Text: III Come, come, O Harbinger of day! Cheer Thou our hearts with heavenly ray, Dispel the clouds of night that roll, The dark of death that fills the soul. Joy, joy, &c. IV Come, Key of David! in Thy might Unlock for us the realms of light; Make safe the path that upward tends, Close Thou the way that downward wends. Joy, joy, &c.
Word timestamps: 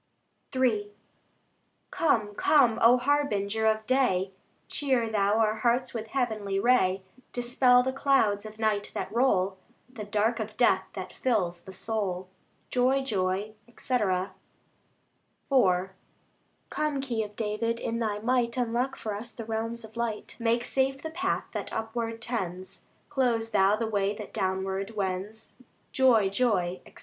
III 0.55 0.91
Come, 1.91 2.33
come, 2.33 2.79
O 2.81 2.97
Harbinger 2.97 3.67
of 3.67 3.85
day! 3.85 4.31
Cheer 4.67 5.07
Thou 5.11 5.37
our 5.37 5.57
hearts 5.57 5.93
with 5.93 6.07
heavenly 6.07 6.59
ray, 6.59 7.03
Dispel 7.33 7.83
the 7.83 7.93
clouds 7.93 8.43
of 8.43 8.57
night 8.57 8.89
that 8.95 9.13
roll, 9.13 9.57
The 9.93 10.05
dark 10.05 10.39
of 10.39 10.57
death 10.57 10.85
that 10.93 11.13
fills 11.15 11.65
the 11.65 11.71
soul. 11.71 12.29
Joy, 12.71 13.03
joy, 13.03 13.53
&c. 13.77 13.93
IV 13.93 14.29
Come, 16.71 16.99
Key 16.99 17.21
of 17.23 17.35
David! 17.35 17.79
in 17.79 17.99
Thy 17.99 18.17
might 18.17 18.57
Unlock 18.57 18.97
for 18.97 19.13
us 19.13 19.31
the 19.31 19.45
realms 19.45 19.83
of 19.85 19.95
light; 19.95 20.35
Make 20.39 20.65
safe 20.65 21.03
the 21.03 21.11
path 21.11 21.51
that 21.53 21.71
upward 21.71 22.23
tends, 22.23 22.85
Close 23.09 23.51
Thou 23.51 23.75
the 23.75 23.85
way 23.85 24.15
that 24.15 24.33
downward 24.33 24.95
wends. 24.95 25.53
Joy, 25.91 26.27
joy, 26.27 26.81
&c. 26.87 26.95